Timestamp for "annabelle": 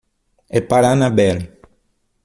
0.95-1.45